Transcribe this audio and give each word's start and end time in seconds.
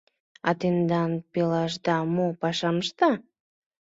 А 0.47 0.49
тендан 0.59 1.11
пелашда 1.31 1.97
мо 2.15 2.25
пашам 2.41 2.75
ышта? 2.83 3.11